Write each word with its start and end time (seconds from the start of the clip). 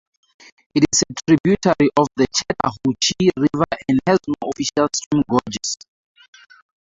It 0.73 0.83
is 0.91 1.03
a 1.07 1.13
tributary 1.27 1.91
of 1.95 2.07
the 2.15 2.25
Chattahoochee 2.33 3.29
River 3.37 3.65
and 3.87 3.99
has 4.07 4.17
no 4.27 4.49
official 4.49 4.87
stream 4.95 5.21
gauges. 5.29 5.77